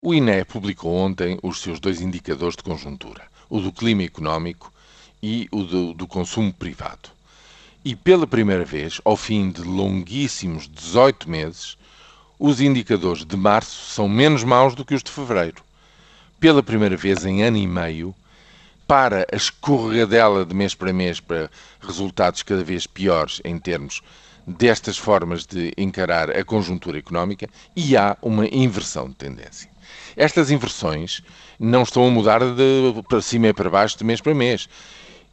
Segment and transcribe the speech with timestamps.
[0.00, 4.72] O INE publicou ontem os seus dois indicadores de conjuntura, o do clima económico
[5.20, 7.10] e o do, do, consumo privado.
[7.84, 11.76] E pela primeira vez, ao fim de longuíssimos 18 meses,
[12.38, 15.64] os indicadores de março são menos maus do que os de fevereiro.
[16.38, 18.14] Pela primeira vez em ano e meio,
[18.88, 24.00] para a escorregadela de mês para mês para resultados cada vez piores em termos
[24.46, 27.46] destas formas de encarar a conjuntura económica
[27.76, 29.68] e há uma inversão de tendência.
[30.16, 31.22] Estas inversões
[31.60, 34.70] não estão a mudar de para cima e para baixo de mês para mês.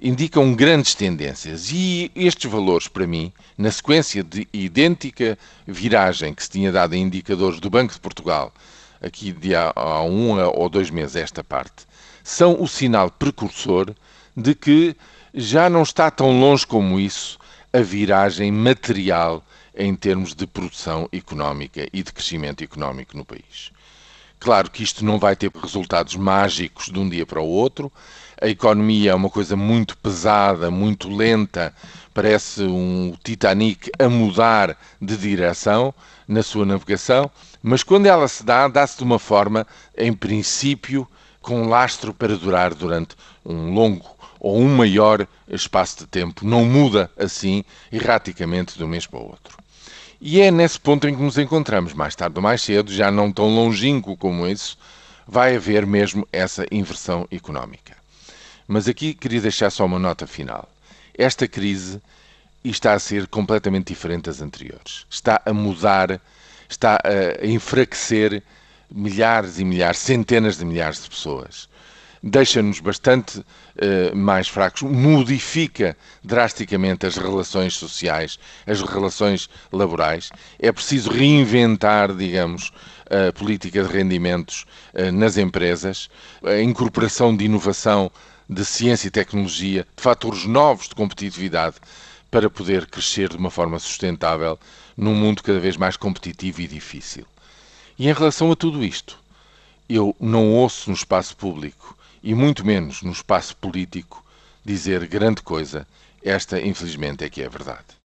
[0.00, 5.36] Indicam grandes tendências e estes valores, para mim, na sequência de idêntica
[5.66, 8.52] viragem que se tinha dado em indicadores do Banco de Portugal,
[9.00, 11.86] aqui de há, há um ou dois meses esta parte,
[12.22, 13.94] são o sinal precursor
[14.36, 14.96] de que
[15.34, 17.38] já não está tão longe como isso
[17.72, 19.44] a viragem material
[19.74, 23.70] em termos de produção económica e de crescimento económico no país.
[24.40, 27.92] Claro que isto não vai ter resultados mágicos de um dia para o outro.
[28.40, 31.74] A economia é uma coisa muito pesada, muito lenta,
[32.14, 35.92] parece um Titanic a mudar de direção
[36.26, 37.30] na sua navegação,
[37.62, 41.06] mas quando ela se dá, dá-se de uma forma, em princípio,
[41.42, 46.46] com lastro para durar durante um longo ou um maior espaço de tempo.
[46.46, 49.58] Não muda assim erraticamente de um mês para o outro.
[50.20, 53.32] E é nesse ponto em que nos encontramos, mais tarde ou mais cedo, já não
[53.32, 54.76] tão longínquo como isso,
[55.26, 57.96] vai haver mesmo essa inversão económica.
[58.68, 60.68] Mas aqui queria deixar só uma nota final.
[61.16, 62.02] Esta crise
[62.62, 65.06] está a ser completamente diferente das anteriores.
[65.08, 66.20] Está a mudar,
[66.68, 68.42] está a enfraquecer
[68.90, 71.70] milhares e milhares, centenas de milhares de pessoas
[72.22, 80.30] deixa-nos bastante uh, mais fracos, modifica drasticamente as relações sociais, as relações laborais.
[80.58, 82.72] É preciso reinventar, digamos,
[83.06, 86.10] a política de rendimentos uh, nas empresas,
[86.44, 88.10] a incorporação de inovação,
[88.48, 91.76] de ciência e tecnologia, de fatores novos de competitividade
[92.30, 94.58] para poder crescer de uma forma sustentável
[94.96, 97.24] num mundo cada vez mais competitivo e difícil.
[97.98, 99.18] E em relação a tudo isto,
[99.88, 104.24] eu não ouço no espaço público e muito menos no espaço político
[104.64, 105.86] dizer grande coisa.
[106.22, 107.99] Esta, infelizmente, é que é verdade.